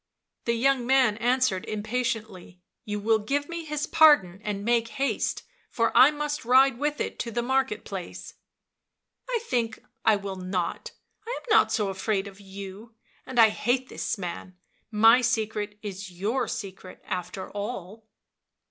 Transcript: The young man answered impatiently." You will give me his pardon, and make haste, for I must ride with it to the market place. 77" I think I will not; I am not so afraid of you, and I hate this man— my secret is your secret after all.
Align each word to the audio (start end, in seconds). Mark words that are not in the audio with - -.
The 0.45 0.55
young 0.55 0.87
man 0.87 1.15
answered 1.17 1.63
impatiently." 1.65 2.59
You 2.85 2.99
will 2.99 3.19
give 3.19 3.47
me 3.47 3.65
his 3.65 3.85
pardon, 3.85 4.41
and 4.43 4.65
make 4.65 4.87
haste, 4.97 5.43
for 5.69 5.95
I 5.95 6.09
must 6.09 6.43
ride 6.43 6.79
with 6.79 6.99
it 6.99 7.19
to 7.19 7.29
the 7.29 7.43
market 7.43 7.85
place. 7.85 8.33
77" 9.29 9.29
I 9.29 9.37
think 9.47 9.83
I 10.03 10.15
will 10.15 10.37
not; 10.37 10.93
I 11.27 11.37
am 11.37 11.43
not 11.55 11.71
so 11.71 11.89
afraid 11.89 12.25
of 12.25 12.39
you, 12.39 12.95
and 13.27 13.37
I 13.39 13.49
hate 13.49 13.89
this 13.89 14.17
man— 14.17 14.57
my 15.09 15.21
secret 15.21 15.77
is 15.83 16.09
your 16.11 16.47
secret 16.47 17.03
after 17.05 17.51
all. 17.51 18.07